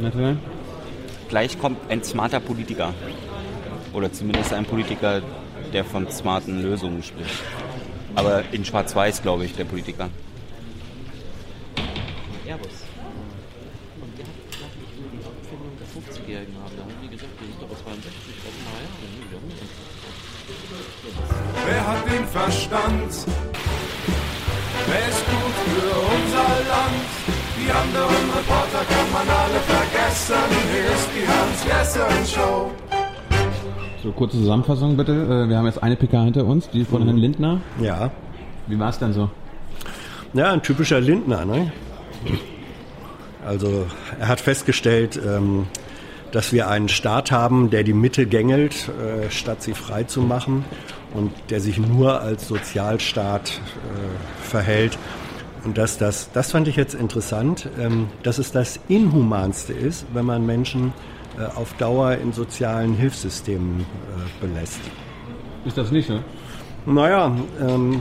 Natürlich. 0.00 0.38
Gleich 1.28 1.58
kommt 1.58 1.78
ein 1.90 2.02
smarter 2.02 2.40
Politiker. 2.40 2.94
Oder 3.92 4.12
zumindest 4.12 4.52
ein 4.52 4.64
Politiker, 4.64 5.20
der 5.72 5.84
von 5.84 6.10
smarten 6.10 6.62
Lösungen 6.62 7.02
spricht. 7.02 7.42
Aber 8.14 8.42
in 8.52 8.64
Schwarz-Weiß, 8.64 9.22
glaube 9.22 9.44
ich, 9.44 9.54
der 9.54 9.64
Politiker. 9.64 10.08
Airbus. 12.46 12.66
Und 14.00 14.18
der 14.18 14.26
hat 14.26 14.34
gesagt, 14.50 14.74
ich 14.82 14.90
will 14.98 15.10
die 15.12 15.22
Abfindung 15.24 15.74
der 15.78 15.86
50-Jährigen 15.86 16.54
haben. 16.64 16.74
Da 16.76 16.82
haben 16.82 16.98
die 17.02 17.08
gesagt, 17.08 17.30
wir 17.38 17.46
sind 17.46 17.62
doch 17.62 17.70
aus 17.70 17.82
62, 17.84 18.10
auf 18.42 18.56
mal 18.66 18.82
ja, 18.82 18.90
dann 18.98 19.14
wieder 19.22 19.38
Wer 21.66 21.86
hat 21.86 22.02
den 22.10 22.26
Verstand? 22.26 23.10
Wer 24.86 25.08
ist 25.08 25.24
gut 25.26 25.54
für 25.66 25.94
unser 25.94 26.48
Land? 26.68 27.39
Die 27.62 27.70
anderen 27.70 28.30
Reporter 28.36 28.84
kann 28.88 29.12
man 29.12 29.28
alle 29.28 29.60
vergessen. 29.60 30.34
Hier 30.72 30.86
ist 30.94 31.08
die 31.14 31.26
Hans-Jessen-Show. 31.28 32.70
So, 34.02 34.12
kurze 34.12 34.38
Zusammenfassung 34.38 34.96
bitte. 34.96 35.12
Äh, 35.12 35.48
Wir 35.48 35.58
haben 35.58 35.66
jetzt 35.66 35.82
eine 35.82 35.96
PK 35.96 36.24
hinter 36.24 36.44
uns, 36.46 36.70
die 36.70 36.84
von 36.84 37.02
Herrn 37.04 37.18
Lindner. 37.18 37.60
Ja. 37.80 38.10
Wie 38.66 38.78
war 38.78 38.88
es 38.88 38.98
denn 38.98 39.12
so? 39.12 39.28
Ja, 40.32 40.52
ein 40.52 40.62
typischer 40.62 41.00
Lindner, 41.00 41.44
ne? 41.44 41.70
Also 43.46 43.86
er 44.18 44.28
hat 44.28 44.40
festgestellt, 44.40 45.20
ähm, 45.24 45.66
dass 46.32 46.52
wir 46.52 46.68
einen 46.68 46.88
Staat 46.88 47.30
haben, 47.32 47.70
der 47.70 47.82
die 47.82 47.92
Mitte 47.92 48.26
gängelt, 48.26 48.88
äh, 48.88 49.30
statt 49.30 49.62
sie 49.62 49.74
frei 49.74 50.04
zu 50.04 50.20
machen 50.22 50.64
und 51.14 51.32
der 51.50 51.60
sich 51.60 51.78
nur 51.78 52.20
als 52.20 52.48
Sozialstaat 52.48 53.50
äh, 53.50 54.48
verhält. 54.48 54.96
Und 55.64 55.76
dass 55.76 55.98
das, 55.98 56.30
das 56.32 56.52
fand 56.52 56.68
ich 56.68 56.76
jetzt 56.76 56.94
interessant, 56.94 57.68
ähm, 57.78 58.08
dass 58.22 58.38
es 58.38 58.52
das 58.52 58.80
Inhumanste 58.88 59.72
ist, 59.72 60.06
wenn 60.14 60.24
man 60.24 60.46
Menschen 60.46 60.92
äh, 61.38 61.44
auf 61.56 61.74
Dauer 61.74 62.12
in 62.12 62.32
sozialen 62.32 62.94
Hilfssystemen 62.94 63.80
äh, 63.80 64.46
belässt. 64.46 64.80
Ist 65.64 65.76
das 65.76 65.90
nicht 65.90 66.08
so? 66.08 66.20
Naja, 66.86 67.30
ähm, 67.60 68.00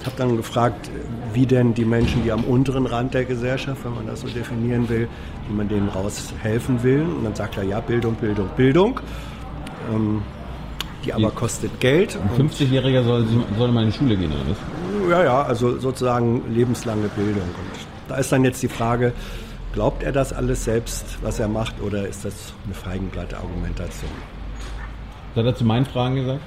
ich 0.00 0.06
habe 0.06 0.16
dann 0.16 0.36
gefragt, 0.36 0.90
wie 1.32 1.46
denn 1.46 1.74
die 1.74 1.84
Menschen, 1.84 2.24
die 2.24 2.32
am 2.32 2.44
unteren 2.44 2.86
Rand 2.86 3.14
der 3.14 3.24
Gesellschaft, 3.24 3.84
wenn 3.84 3.94
man 3.94 4.06
das 4.06 4.22
so 4.22 4.28
definieren 4.28 4.88
will, 4.88 5.08
wie 5.48 5.54
man 5.54 5.68
denen 5.68 5.88
raushelfen 5.88 6.82
will. 6.82 7.02
Und 7.02 7.24
dann 7.24 7.34
sagt 7.34 7.56
er, 7.58 7.64
ja, 7.64 7.80
Bildung, 7.80 8.14
Bildung, 8.14 8.48
Bildung. 8.56 9.00
Ähm, 9.92 10.22
die 11.04 11.12
aber 11.12 11.30
kostet 11.30 11.80
Geld. 11.80 12.16
Ein 12.16 12.48
50-Jähriger 12.48 13.04
soll, 13.04 13.26
soll 13.58 13.72
mal 13.72 13.84
in 13.84 13.90
die 13.90 13.96
Schule 13.96 14.16
gehen, 14.16 14.32
oder 14.32 14.50
was? 14.50 15.10
Ja, 15.10 15.24
ja, 15.24 15.42
also 15.42 15.78
sozusagen 15.78 16.42
lebenslange 16.52 17.08
Bildung. 17.08 17.42
Und 17.42 17.86
da 18.08 18.16
ist 18.16 18.32
dann 18.32 18.44
jetzt 18.44 18.62
die 18.62 18.68
Frage, 18.68 19.12
glaubt 19.72 20.02
er 20.02 20.12
das 20.12 20.32
alles 20.32 20.64
selbst, 20.64 21.18
was 21.22 21.38
er 21.38 21.48
macht, 21.48 21.80
oder 21.80 22.06
ist 22.08 22.24
das 22.24 22.54
eine 22.64 22.74
feigenblatte 22.74 23.36
Argumentation? 23.36 24.10
Was 25.34 25.40
hat 25.40 25.46
er 25.46 25.56
zu 25.56 25.64
meinen 25.64 25.86
Fragen 25.86 26.16
gesagt? 26.16 26.40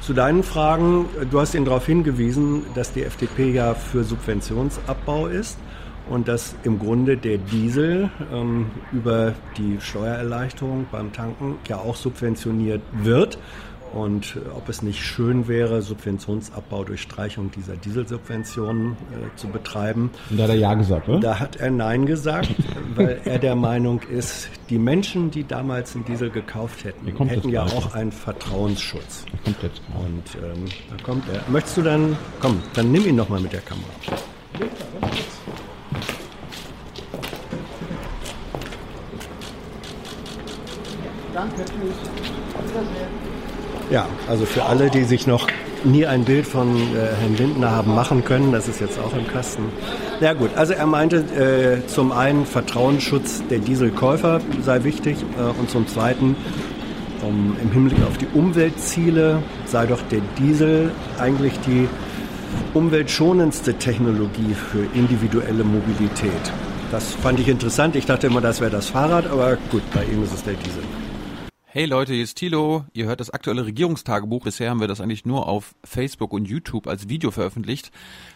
Zu 0.00 0.14
deinen 0.14 0.42
Fragen, 0.42 1.06
du 1.30 1.40
hast 1.40 1.54
ihn 1.54 1.64
darauf 1.64 1.86
hingewiesen, 1.86 2.64
dass 2.74 2.92
die 2.92 3.04
FDP 3.04 3.52
ja 3.52 3.74
für 3.74 4.02
Subventionsabbau 4.02 5.28
ist 5.28 5.58
und 6.08 6.28
dass 6.28 6.54
im 6.64 6.78
Grunde 6.78 7.16
der 7.16 7.38
Diesel 7.38 8.10
ähm, 8.32 8.66
über 8.92 9.32
die 9.56 9.78
Steuererleichterung 9.80 10.86
beim 10.90 11.12
Tanken 11.12 11.56
ja 11.68 11.78
auch 11.78 11.96
subventioniert 11.96 12.82
wird. 12.92 13.38
Und 13.92 14.36
äh, 14.36 14.48
ob 14.56 14.68
es 14.70 14.80
nicht 14.80 15.04
schön 15.04 15.48
wäre, 15.48 15.82
Subventionsabbau 15.82 16.84
durch 16.84 17.02
Streichung 17.02 17.50
dieser 17.50 17.76
Dieselsubventionen 17.76 18.92
äh, 18.92 19.36
zu 19.36 19.48
betreiben. 19.48 20.10
Und 20.30 20.38
da 20.38 20.44
hat 20.44 20.50
er 20.50 20.56
Ja 20.56 20.74
gesagt, 20.74 21.08
oder? 21.08 21.20
Da 21.20 21.38
hat 21.38 21.56
er 21.56 21.70
Nein 21.70 22.06
gesagt, 22.06 22.48
weil 22.94 23.20
er 23.24 23.38
der 23.38 23.54
Meinung 23.54 24.00
ist, 24.00 24.48
die 24.70 24.78
Menschen, 24.78 25.30
die 25.30 25.44
damals 25.44 25.94
einen 25.94 26.06
Diesel 26.06 26.30
gekauft 26.30 26.84
hätten, 26.84 27.06
hätten 27.06 27.50
ja 27.50 27.64
gleich. 27.64 27.76
auch 27.76 27.94
einen 27.94 28.12
Vertrauensschutz. 28.12 29.26
Kommt 29.44 29.62
jetzt. 29.62 29.82
Und 29.94 30.42
ähm, 30.42 30.64
da 30.88 31.04
kommt 31.04 31.24
er. 31.28 31.42
Möchtest 31.50 31.76
du 31.76 31.82
dann, 31.82 32.16
komm, 32.40 32.62
dann 32.72 32.90
nimm 32.92 33.06
ihn 33.06 33.16
noch 33.16 33.28
mal 33.28 33.40
mit 33.40 33.52
der 33.52 33.60
Kamera. 33.60 33.88
Ja, 43.90 44.06
also 44.28 44.44
für 44.46 44.64
alle, 44.64 44.90
die 44.90 45.04
sich 45.04 45.26
noch 45.26 45.48
nie 45.84 46.06
ein 46.06 46.24
Bild 46.24 46.46
von 46.46 46.76
äh, 46.76 47.14
Herrn 47.20 47.36
Lindner 47.36 47.70
haben 47.70 47.94
machen 47.94 48.24
können, 48.24 48.52
das 48.52 48.68
ist 48.68 48.80
jetzt 48.80 48.98
auch 48.98 49.16
im 49.16 49.26
Kasten. 49.26 49.64
Ja 50.20 50.32
gut, 50.34 50.50
also 50.56 50.72
er 50.72 50.86
meinte 50.86 51.16
äh, 51.16 51.86
zum 51.86 52.12
einen 52.12 52.46
Vertrauensschutz 52.46 53.42
der 53.50 53.58
Dieselkäufer 53.58 54.40
sei 54.62 54.84
wichtig 54.84 55.16
äh, 55.38 55.58
und 55.58 55.70
zum 55.70 55.86
zweiten 55.88 56.36
um, 57.22 57.56
im 57.62 57.70
Hinblick 57.70 58.02
auf 58.06 58.18
die 58.18 58.26
Umweltziele 58.34 59.42
sei 59.66 59.86
doch 59.86 60.00
der 60.10 60.20
Diesel 60.38 60.90
eigentlich 61.18 61.58
die 61.66 61.88
umweltschonendste 62.74 63.74
Technologie 63.74 64.54
für 64.54 64.84
individuelle 64.96 65.64
Mobilität. 65.64 66.52
Das 66.90 67.14
fand 67.14 67.40
ich 67.40 67.48
interessant. 67.48 67.96
Ich 67.96 68.06
dachte 68.06 68.26
immer, 68.26 68.40
das 68.40 68.60
wäre 68.60 68.70
das 68.70 68.88
Fahrrad, 68.88 69.30
aber 69.30 69.56
gut, 69.70 69.82
bei 69.94 70.04
ihm 70.04 70.22
ist 70.22 70.34
es 70.34 70.42
der 70.44 70.54
Diesel. 70.54 70.82
Hey 71.74 71.86
Leute, 71.86 72.12
hier 72.12 72.22
ist 72.22 72.36
Thilo. 72.36 72.84
Ihr 72.92 73.06
hört 73.06 73.20
das 73.20 73.30
aktuelle 73.30 73.64
Regierungstagebuch. 73.64 74.44
Bisher 74.44 74.68
haben 74.68 74.80
wir 74.80 74.88
das 74.88 75.00
eigentlich 75.00 75.24
nur 75.24 75.48
auf 75.48 75.74
Facebook 75.82 76.34
und 76.34 76.44
YouTube 76.44 76.86
als 76.86 77.08
Video 77.08 77.30
veröffentlicht. 77.30 77.90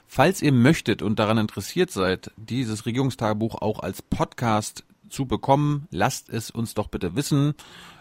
Falls 0.07 0.41
ihr 0.41 0.53
möchtet 0.53 1.03
und 1.03 1.19
daran 1.19 1.37
interessiert 1.37 1.91
seid, 1.91 2.31
dieses 2.39 2.87
Regierungstagebuch 2.87 3.57
auch 3.57 3.81
als 3.81 4.01
Podcast 4.01 4.85
zu 5.11 5.27
bekommen, 5.27 5.87
lasst 5.91 6.31
es 6.31 6.51
uns 6.51 6.73
doch 6.73 6.89
bitte 6.89 7.15
wissen. 7.15 7.53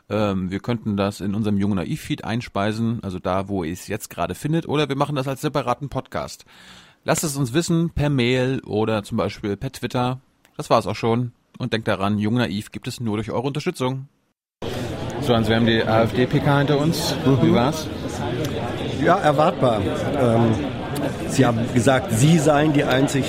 Ähm, 0.08 0.52
wir 0.52 0.62
könnten 0.62 0.96
das 0.96 1.20
in 1.20 1.36
unserem 1.36 1.58
Jungen 1.58 1.76
Naiv-Feed 1.76 2.24
einspeisen, 2.24 3.04
also 3.04 3.20
da, 3.20 3.50
wo 3.50 3.66
ihr 3.66 3.74
es 3.74 3.90
jetzt 3.90 4.10
gerade 4.10 4.36
findet, 4.36 4.70
oder 4.70 4.88
wir 4.88 4.96
machen 4.96 5.18
das 5.18 5.28
als 5.28 5.42
separaten 5.42 5.90
Podcast. 5.90 6.46
Lasst 7.04 7.26
es 7.26 7.36
uns 7.36 7.52
wissen 7.52 7.90
per 7.90 8.10
Mail 8.10 8.62
oder 8.62 9.04
zum 9.04 9.18
Beispiel 9.18 9.58
per 9.58 9.74
Twitter. 9.74 10.22
Das 10.56 10.70
war's 10.70 10.88
auch 10.88 10.96
schon. 10.96 11.34
Und 11.58 11.74
denkt 11.74 11.90
daran, 11.90 12.20
Jung 12.20 12.36
Naiv 12.36 12.72
gibt 12.72 12.88
es 12.88 13.02
nur 13.02 13.18
durch 13.18 13.32
eure 13.32 13.48
Unterstützung. 13.48 14.08
So, 15.26 15.34
also 15.34 15.50
wir 15.50 15.56
haben 15.56 15.66
die 15.66 15.84
AfD-PK 15.84 16.60
hinter 16.60 16.80
uns. 16.80 17.16
Wie 17.42 17.52
war's? 17.52 17.88
Ja, 19.04 19.18
erwartbar. 19.18 19.82
Ähm, 20.22 20.54
Sie 21.30 21.46
haben 21.46 21.60
gesagt, 21.74 22.12
Sie 22.12 22.38
seien 22.38 22.74
die 22.74 22.84
einzig, 22.84 23.26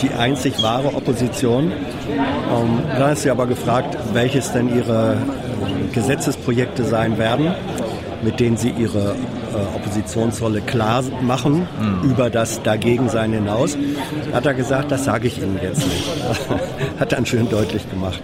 die 0.00 0.10
einzig 0.10 0.62
wahre 0.62 0.94
Opposition. 0.94 1.72
Ähm, 1.72 2.78
dann 2.98 3.12
ist 3.12 3.22
Sie 3.22 3.30
aber 3.30 3.46
gefragt, 3.46 3.98
welches 4.14 4.52
denn 4.52 4.74
Ihre 4.74 5.12
äh, 5.12 5.94
Gesetzesprojekte 5.94 6.84
sein 6.84 7.18
werden, 7.18 7.54
mit 8.22 8.40
denen 8.40 8.56
Sie 8.56 8.70
Ihre 8.70 9.10
äh, 9.10 9.76
Oppositionsrolle 9.76 10.62
klar 10.62 11.04
machen, 11.20 11.68
über 12.02 12.30
das 12.30 12.62
Dagegensein 12.62 13.32
hinaus. 13.32 13.76
Hat 14.32 14.46
er 14.46 14.54
gesagt, 14.54 14.90
das 14.90 15.04
sage 15.04 15.26
ich 15.26 15.38
Ihnen 15.38 15.58
jetzt 15.62 15.86
nicht. 15.86 16.08
Hat 16.98 17.12
dann 17.12 17.26
schön 17.26 17.48
deutlich 17.50 17.88
gemacht. 17.90 18.22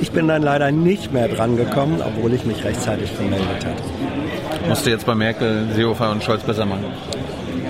Ich 0.00 0.10
bin 0.12 0.28
dann 0.28 0.42
leider 0.42 0.70
nicht 0.70 1.12
mehr 1.12 1.28
dran 1.28 1.56
gekommen, 1.56 2.00
obwohl 2.04 2.32
ich 2.34 2.44
mich 2.44 2.62
rechtzeitig 2.64 3.16
gemeldet 3.16 3.64
hatte. 3.64 4.68
Musste 4.68 4.90
jetzt 4.90 5.06
bei 5.06 5.14
Merkel, 5.14 5.68
Seehofer 5.74 6.10
und 6.10 6.22
Scholz 6.22 6.42
besser 6.42 6.66
machen. 6.66 6.84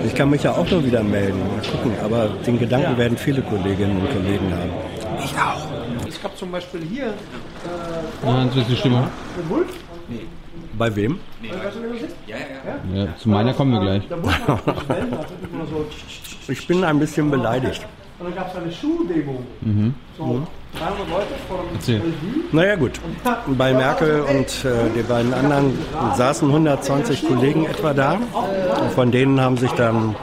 Ich 0.05 0.13
kann 0.13 0.29
mich 0.29 0.43
ja 0.43 0.51
auch 0.51 0.69
nur 0.69 0.85
wieder 0.85 1.03
melden. 1.03 1.39
Mal 1.39 1.61
gucken. 1.71 1.93
Aber 2.03 2.29
den 2.45 2.59
Gedanken 2.59 2.97
werden 2.97 3.17
viele 3.17 3.41
Kolleginnen 3.41 3.99
und 3.99 4.11
Kollegen 4.11 4.51
haben. 4.51 4.71
Ich 5.23 5.33
auch. 5.35 6.07
Ich 6.07 6.23
habe 6.23 6.35
zum 6.35 6.51
Beispiel 6.51 6.81
hier 6.81 7.13
Ja, 8.25 8.45
das 8.45 8.55
ist 8.57 8.69
die 8.69 8.75
Stimmung. 8.75 9.07
den 9.37 9.49
Wolf. 9.49 9.67
Bei 10.77 10.93
wem? 10.95 11.19
Wer 11.41 11.51
das 11.63 11.75
ist? 12.01 12.15
Ja, 12.93 13.07
zu 13.17 13.29
meiner 13.29 13.53
kommen 13.53 13.71
wir 13.73 13.79
gleich. 13.79 14.03
Ich 16.47 16.67
bin 16.67 16.83
ein 16.83 16.99
bisschen 16.99 17.31
beleidigt. 17.31 17.83
Und 18.17 18.27
dann 18.27 18.35
gab 18.35 18.49
es 18.49 18.55
eine 18.55 18.71
Schuhdemo. 18.71 19.43
So 20.17 20.41
300 20.77 21.09
Leute 21.09 21.25
vor 21.47 21.63
dem 21.63 21.75
Erzähl. 21.75 22.01
Naja 22.51 22.75
gut, 22.75 22.99
bei 23.57 23.73
Merkel 23.73 24.21
und 24.21 24.65
äh, 24.65 24.89
den 24.95 25.07
beiden 25.07 25.33
anderen 25.33 25.77
saßen 26.15 26.47
120 26.47 27.27
Kollegen 27.27 27.65
etwa 27.65 27.93
da. 27.93 28.13
Und 28.13 28.91
von 28.93 29.11
denen 29.11 29.39
haben 29.41 29.57
sich 29.57 29.71
dann 29.71 30.15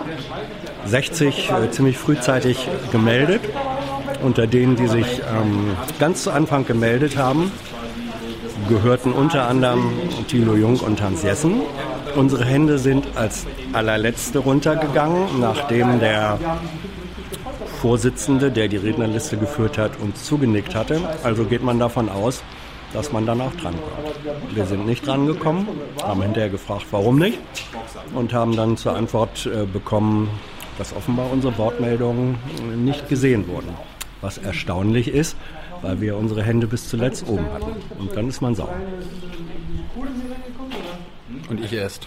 60 0.86 1.50
äh, 1.50 1.70
ziemlich 1.70 1.98
frühzeitig 1.98 2.68
gemeldet. 2.90 3.42
Unter 4.22 4.46
denen, 4.46 4.76
die 4.76 4.86
sich 4.86 5.20
ähm, 5.20 5.76
ganz 5.98 6.22
zu 6.22 6.30
Anfang 6.30 6.64
gemeldet 6.66 7.16
haben, 7.16 7.50
gehörten 8.68 9.12
unter 9.12 9.48
anderem 9.48 9.90
Thilo 10.28 10.54
Jung 10.54 10.78
und 10.80 11.02
Hans 11.02 11.22
Jessen. 11.22 11.62
Unsere 12.14 12.44
Hände 12.44 12.78
sind 12.78 13.06
als 13.16 13.46
allerletzte 13.72 14.38
runtergegangen, 14.38 15.40
nachdem 15.40 15.98
der 15.98 16.38
Vorsitzende, 17.82 18.52
der 18.52 18.68
die 18.68 18.76
Rednerliste 18.76 19.36
geführt 19.36 19.76
hat, 19.76 19.98
uns 19.98 20.22
zugenickt 20.22 20.76
hatte. 20.76 21.00
Also 21.24 21.44
geht 21.44 21.64
man 21.64 21.80
davon 21.80 22.08
aus, 22.08 22.44
dass 22.92 23.10
man 23.10 23.26
dann 23.26 23.40
auch 23.40 23.50
drankommt. 23.56 24.14
Wir 24.54 24.66
sind 24.66 24.86
nicht 24.86 25.04
drangekommen, 25.04 25.66
haben 26.00 26.22
hinterher 26.22 26.48
gefragt, 26.48 26.86
warum 26.92 27.18
nicht, 27.18 27.40
und 28.14 28.32
haben 28.32 28.54
dann 28.54 28.76
zur 28.76 28.94
Antwort 28.94 29.46
äh, 29.46 29.66
bekommen, 29.66 30.30
dass 30.78 30.94
offenbar 30.94 31.28
unsere 31.32 31.58
Wortmeldungen 31.58 32.38
nicht 32.84 33.08
gesehen 33.08 33.48
wurden. 33.48 33.74
Was 34.20 34.38
erstaunlich 34.38 35.08
ist, 35.08 35.36
weil 35.82 36.00
wir 36.00 36.16
unsere 36.16 36.44
Hände 36.44 36.68
bis 36.68 36.88
zuletzt 36.88 37.26
oben 37.26 37.50
hatten. 37.52 37.72
Und 37.98 38.14
dann 38.14 38.28
ist 38.28 38.40
man 38.40 38.54
sauer. 38.54 38.76
Und 41.50 41.64
ich 41.64 41.72
erst. 41.72 42.06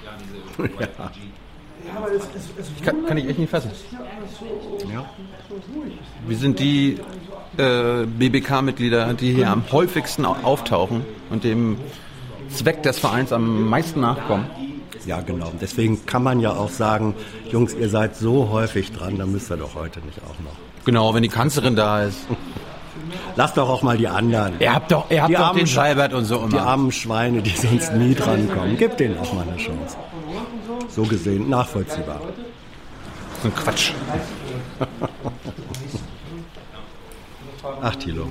ja. 0.80 1.12
Ich 2.78 2.82
kann, 2.84 3.06
kann 3.06 3.18
ich 3.18 3.28
echt 3.28 3.40
nicht 3.40 3.50
fassen. 3.50 3.72
Ja. 4.94 5.06
Wir 6.28 6.38
sind 6.38 6.60
die 6.60 7.00
äh, 7.58 8.06
BBK-Mitglieder, 8.06 9.14
die 9.14 9.34
hier 9.34 9.50
am 9.50 9.64
häufigsten 9.72 10.26
au- 10.26 10.36
auftauchen 10.44 11.06
und 11.30 11.44
dem 11.44 11.78
Zweck 12.50 12.84
des 12.84 13.00
Vereins 13.00 13.32
am 13.32 13.70
meisten 13.70 14.02
nachkommen. 14.02 14.46
ja, 15.06 15.22
genau. 15.22 15.52
Deswegen 15.62 16.06
kann 16.06 16.24
man 16.24 16.40
ja 16.40 16.52
auch 16.52 16.70
sagen, 16.70 17.16
Jungs, 17.52 17.74
ihr 17.74 17.90
seid 17.90 18.16
so 18.16 18.50
häufig 18.50 18.92
dran, 18.92 19.18
dann 19.18 19.32
müsst 19.32 19.52
ihr 19.52 19.58
doch 19.58 19.76
heute 19.76 20.00
nicht 20.02 20.20
auch 20.24 20.40
noch. 20.44 20.56
Genau, 20.86 21.14
wenn 21.14 21.24
die 21.24 21.30
Kanzlerin 21.30 21.76
da 21.76 22.04
ist. 22.04 22.20
Lasst 23.36 23.58
doch 23.58 23.70
auch 23.70 23.82
mal 23.82 23.98
die 23.98 24.08
anderen. 24.08 24.54
Ihr 24.60 24.74
habt 24.74 24.92
doch, 24.92 25.10
ihr 25.12 25.22
habt 25.22 25.30
Die 25.30 25.36
doch 25.36 25.42
armen 25.48 25.58
den 25.60 25.68
Sch- 25.68 25.74
Scheibert 25.74 26.14
und 26.14 26.26
so 26.26 26.48
Die 26.48 26.56
immer. 26.56 26.66
armen 26.68 26.92
Schweine, 26.92 27.42
die 27.42 27.50
sonst 27.50 27.94
nie 27.94 28.16
drankommen. 28.16 28.78
Gebt 28.78 29.00
denen 29.00 29.18
auch 29.18 29.34
mal 29.34 29.42
eine 29.48 29.58
Chance. 29.58 29.98
So 30.90 31.04
gesehen, 31.04 31.50
nachvollziehbar. 31.50 32.22
So 33.42 33.50
ein 33.50 33.56
Quatsch. 33.56 33.92
Ach, 37.82 37.96
Thilo. 37.96 38.28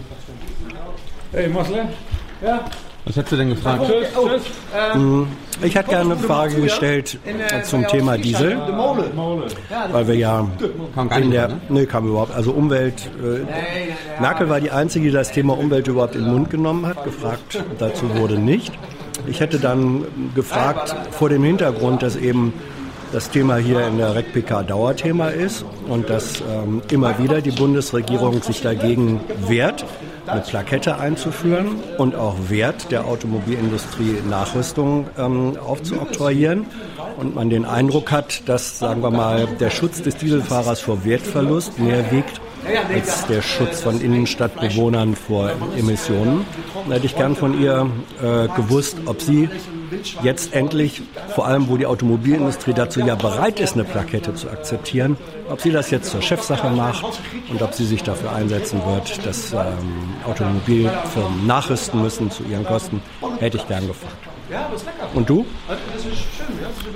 Hey 1.33 1.49
Marcel. 1.49 1.89
Ja, 2.43 2.65
Was 3.05 3.17
hättest 3.17 3.33
du 3.33 3.37
denn 3.37 3.51
gefragt? 3.51 3.85
tschüss, 3.87 4.09
tschüss. 4.13 4.43
Ich 5.63 5.75
hätte 5.75 5.91
gerne 5.91 6.15
eine 6.15 6.23
Frage 6.23 6.61
gestellt 6.61 7.19
äh, 7.25 7.63
zum 7.63 7.87
Thema 7.87 8.19
Diesel, 8.19 8.57
weil 9.93 10.09
wir 10.09 10.17
ja 10.17 10.47
Kam 10.95 11.09
gar 11.09 11.19
in 11.19 11.31
der, 11.31 11.49
ne? 11.49 11.61
nee, 11.69 11.87
kam 11.87 12.09
überhaupt, 12.09 12.35
also 12.35 12.51
Umwelt, 12.53 13.09
äh, 13.23 14.21
Merkel 14.21 14.49
war 14.49 14.61
die 14.61 14.71
Einzige, 14.71 15.07
die 15.07 15.13
das 15.13 15.31
Thema 15.33 15.57
Umwelt 15.57 15.87
überhaupt 15.87 16.17
in 16.17 16.25
den 16.25 16.33
Mund 16.33 16.51
genommen 16.51 16.87
hat, 16.87 17.05
gefragt 17.05 17.63
dazu 17.79 18.15
wurde 18.17 18.39
nicht. 18.39 18.73
Ich 19.27 19.41
hätte 19.41 19.59
dann 19.59 20.05
gefragt, 20.35 20.95
vor 21.13 21.29
dem 21.29 21.45
Hintergrund, 21.45 22.03
dass 22.03 22.17
eben 22.17 22.53
das 23.13 23.31
Thema 23.31 23.57
hier 23.57 23.87
in 23.87 23.97
der 23.99 24.15
REC-PK 24.17 24.65
Dauerthema 24.65 25.29
ist 25.29 25.65
und 25.89 26.11
dass 26.11 26.41
ähm, 26.41 26.83
immer 26.91 27.17
wieder 27.19 27.41
die 27.41 27.53
Bundesregierung 27.53 28.43
sich 28.43 28.61
dagegen 28.61 29.21
wehrt, 29.47 29.85
eine 30.27 30.41
Plakette 30.41 30.99
einzuführen 30.99 31.77
und 31.99 32.15
auch 32.15 32.37
wehrt, 32.49 32.91
der 32.91 33.07
Automobilindustrie 33.07 34.19
Nachrüstung 34.29 35.07
ähm, 35.19 35.57
aufzuoktroyieren. 35.59 36.67
Und 37.17 37.35
man 37.35 37.51
den 37.51 37.65
Eindruck 37.65 38.11
hat, 38.11 38.49
dass, 38.49 38.79
sagen 38.79 39.03
wir 39.03 39.11
mal, 39.11 39.47
der 39.61 39.71
Schutz 39.71 40.03
des 40.03 40.17
Dieselfahrers 40.17 40.81
vor 40.81 41.05
Wertverlust 41.05 41.79
mehr 41.79 42.11
wiegt 42.11 42.41
als 42.93 43.27
der 43.27 43.43
Schutz 43.43 43.83
von 43.83 44.01
Innenstadtbewohnern 44.01 45.15
vor 45.15 45.51
Emissionen. 45.77 46.47
Da 46.89 46.95
hätte 46.95 47.07
ich 47.07 47.17
gern 47.17 47.37
von 47.37 47.61
ihr 47.61 47.87
äh, 48.23 48.49
gewusst, 48.57 48.97
ob 49.07 49.21
sie 49.21 49.49
jetzt 50.23 50.53
endlich, 50.55 51.03
vor 51.35 51.47
allem 51.47 51.69
wo 51.69 51.77
die 51.77 51.87
Automobilindustrie 51.87 52.75
dazu 52.75 53.01
ja 53.01 53.15
bereit 53.15 53.61
ist, 53.61 53.75
eine 53.75 53.85
Plakette 53.85 54.35
zu 54.35 54.49
akzeptieren, 54.49 55.17
ob 55.49 55.61
sie 55.61 55.71
das 55.71 55.91
jetzt 55.91 56.11
zur 56.11 56.23
Chefsache 56.23 56.71
macht 56.71 57.21
und 57.51 57.63
ob 57.63 57.75
sie 57.75 57.85
sich 57.85 58.03
dafür 58.03 58.33
einsetzen 58.33 58.81
wird, 58.87 59.25
dass 59.27 59.53
ähm, 59.53 59.59
Automobilfirmen 60.27 61.47
nachrüsten 61.47 62.01
müssen 62.03 62.31
zu 62.31 62.43
ihren 62.45 62.65
Kosten, 62.65 63.03
hätte 63.39 63.57
ich 63.57 63.69
gern 63.69 63.87
gefragt. 63.87 64.17
Und 65.15 65.29
du? 65.29 65.47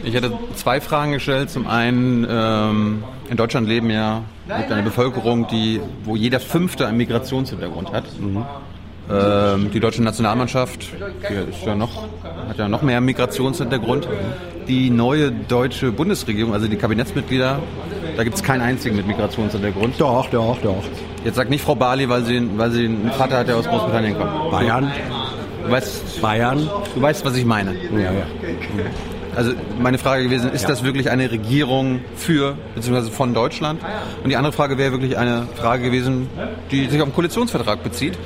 Ich 0.04 0.14
hätte 0.14 0.32
zwei 0.54 0.80
Fragen 0.80 1.12
gestellt. 1.12 1.50
Zum 1.50 1.66
einen, 1.66 2.26
ähm, 2.28 3.04
in 3.30 3.36
Deutschland 3.36 3.68
leben 3.68 3.90
ja 3.90 4.22
eine 4.48 4.82
Bevölkerung, 4.82 5.46
die, 5.48 5.80
wo 6.04 6.14
jeder 6.14 6.40
Fünfte 6.40 6.86
einen 6.86 6.98
Migrationshintergrund 6.98 7.92
hat. 7.92 8.04
Ähm, 9.10 9.70
die 9.72 9.80
deutsche 9.80 10.02
Nationalmannschaft 10.02 10.88
die 11.30 11.66
ja 11.66 11.74
noch, 11.74 12.04
hat 12.48 12.58
ja 12.58 12.68
noch 12.68 12.82
mehr 12.82 13.00
Migrationshintergrund. 13.00 14.08
Die 14.66 14.90
neue 14.90 15.32
deutsche 15.32 15.92
Bundesregierung, 15.92 16.52
also 16.52 16.68
die 16.68 16.76
Kabinettsmitglieder, 16.76 17.58
da 18.16 18.24
gibt 18.24 18.36
es 18.36 18.42
keinen 18.42 18.60
einzigen 18.60 18.96
mit 18.96 19.06
Migrationshintergrund. 19.06 19.94
Doch, 19.98 20.28
doch, 20.30 20.58
doch. 20.62 20.84
Jetzt 21.24 21.36
sagt 21.36 21.48
nicht 21.48 21.64
Frau 21.64 21.74
Bali, 21.74 22.08
weil 22.08 22.24
sie, 22.24 22.46
weil 22.56 22.70
sie 22.70 22.84
einen 22.84 23.10
Vater 23.12 23.38
hat, 23.38 23.48
der 23.48 23.56
aus 23.56 23.66
Großbritannien 23.66 24.18
kommt. 24.18 24.50
Bayern, 24.50 24.92
Du 25.64 25.72
weißt, 25.72 26.22
Bayern. 26.22 26.70
du 26.94 27.02
weißt, 27.02 27.24
was 27.24 27.36
ich 27.36 27.44
meine. 27.44 27.74
Ja, 27.92 28.00
ja. 28.00 28.12
Also 29.36 29.52
meine 29.78 29.98
Frage 29.98 30.24
gewesen, 30.24 30.50
ist 30.50 30.68
das 30.68 30.82
wirklich 30.82 31.10
eine 31.10 31.30
Regierung 31.30 32.00
für 32.16 32.56
bzw. 32.74 33.10
von 33.10 33.34
Deutschland? 33.34 33.80
Und 34.24 34.30
die 34.30 34.36
andere 34.36 34.52
Frage 34.52 34.78
wäre 34.78 34.92
wirklich 34.92 35.18
eine 35.18 35.46
Frage 35.56 35.84
gewesen, 35.84 36.28
die 36.70 36.86
sich 36.86 37.00
auf 37.00 37.08
den 37.08 37.14
Koalitionsvertrag 37.14 37.82
bezieht. 37.82 38.18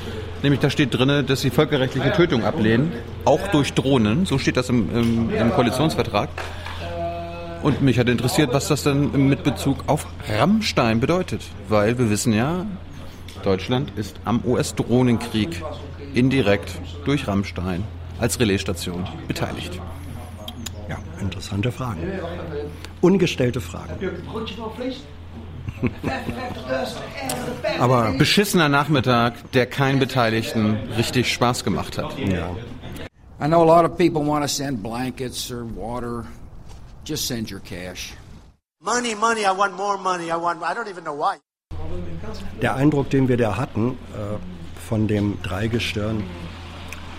Nämlich 0.43 0.61
da 0.61 0.71
steht 0.71 0.93
drin, 0.93 1.25
dass 1.27 1.41
sie 1.41 1.51
völkerrechtliche 1.51 2.13
Tötung 2.13 2.45
ablehnen, 2.45 2.93
auch 3.25 3.47
durch 3.49 3.75
Drohnen. 3.75 4.27
So 4.27 4.39
steht 4.39 4.57
das 4.57 4.69
im, 4.69 4.91
im, 4.95 5.35
im 5.35 5.51
Koalitionsvertrag. 5.53 6.29
Und 7.63 7.81
mich 7.81 7.99
hat 7.99 8.09
interessiert, 8.09 8.53
was 8.53 8.67
das 8.67 8.83
denn 8.83 9.29
mit 9.29 9.45
Bezug 9.45 9.85
auf 9.87 10.07
Rammstein 10.29 10.99
bedeutet. 10.99 11.43
Weil 11.69 11.97
wir 11.97 12.11
wissen 12.11 12.33
ja, 12.33 12.67
Deutschland 13.45 13.93
ist 13.97 14.17
am 14.25 14.43
US-Drohnenkrieg 14.45 15.63
indirekt 16.13 16.73
durch 17.05 17.29
Rammstein 17.29 17.85
als 18.19 18.41
Relaisstation 18.41 19.07
beteiligt. 19.29 19.81
Ja, 20.89 20.99
interessante 21.21 21.71
Fragen. 21.71 22.01
Ungestellte 23.01 23.61
Fragen. 23.61 23.95
Aber 27.81 28.13
beschissener 28.13 28.69
Nachmittag, 28.69 29.53
der 29.53 29.67
keinen 29.67 29.99
Beteiligten 29.99 30.77
richtig 30.97 31.33
Spaß 31.33 31.65
gemacht 31.65 31.99
hat. 31.99 32.17
ja, 32.19 32.55
I 33.41 33.47
know 33.49 33.63
a 33.63 33.65
lot 33.65 33.85
of 33.85 33.97
people 33.99 34.25
want 34.25 34.45
to 34.45 34.49
send 34.49 34.83
blankets 34.83 35.51
or 35.51 35.65
water. 35.65 36.25
Just 37.05 37.27
send 37.27 37.51
your 37.51 37.61
cash. 37.61 38.15
Money, 38.81 39.17
money, 39.17 39.41
I 39.41 39.51
want 39.51 39.77
more 39.77 39.99
money. 39.99 40.31
I 40.31 40.37
want, 40.37 40.63
I 40.63 40.75
don't 40.75 40.89
even 40.89 41.03
know 41.03 41.17
why. 41.17 41.39
der 42.61 42.77
Eindruck, 42.77 43.11
den 43.11 43.29
wir 43.29 43.37
da 43.37 43.57
hatten 43.57 43.99
äh, 44.15 44.81
von 44.89 45.09
dem 45.09 45.43
Dreigestirn, 45.43 46.23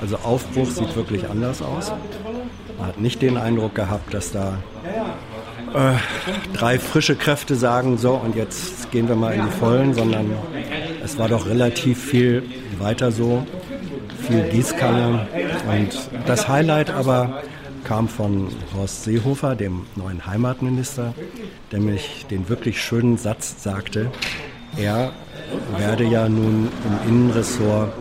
also 0.01 0.17
Aufbruch 0.17 0.69
sieht 0.69 0.95
wirklich 0.95 1.29
anders 1.29 1.61
aus. 1.61 1.91
Man 2.77 2.87
hat 2.87 2.99
nicht 2.99 3.21
den 3.21 3.37
Eindruck 3.37 3.75
gehabt, 3.75 4.13
dass 4.13 4.31
da 4.31 4.57
äh, 5.73 5.93
drei 6.53 6.79
frische 6.79 7.15
Kräfte 7.15 7.55
sagen, 7.55 7.97
so 7.97 8.13
und 8.13 8.35
jetzt 8.35 8.91
gehen 8.91 9.07
wir 9.07 9.15
mal 9.15 9.33
in 9.33 9.45
die 9.45 9.51
Vollen, 9.51 9.93
sondern 9.93 10.31
es 11.03 11.17
war 11.17 11.27
doch 11.27 11.47
relativ 11.47 12.01
viel 12.01 12.43
weiter 12.79 13.11
so, 13.11 13.45
viel 14.27 14.43
Gießkanne. 14.49 15.27
Und 15.67 16.09
das 16.25 16.47
Highlight 16.47 16.89
aber 16.89 17.41
kam 17.83 18.07
von 18.07 18.47
Horst 18.75 19.03
Seehofer, 19.03 19.55
dem 19.55 19.85
neuen 19.95 20.25
Heimatminister, 20.25 21.13
der 21.71 21.79
mich 21.79 22.25
den 22.29 22.47
wirklich 22.49 22.81
schönen 22.81 23.17
Satz 23.17 23.61
sagte, 23.61 24.09
er 24.77 25.11
werde 25.77 26.03
ja 26.05 26.29
nun 26.29 26.69
im 26.85 27.09
Innenressort 27.09 27.91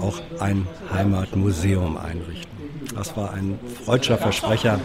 auch 0.00 0.20
ein 0.40 0.66
Heimatmuseum 0.92 1.96
einrichten. 1.96 2.58
Das 2.94 3.16
war 3.16 3.32
ein 3.32 3.58
freudscher 3.84 4.18
Versprecher, 4.18 4.80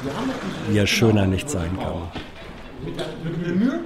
wie 0.69 0.77
er 0.77 0.87
schöner 0.87 1.25
nicht 1.25 1.49
sein 1.49 1.77
kann. 1.77 2.22
met 3.23 3.45
de 3.45 3.53
muur. 3.53 3.83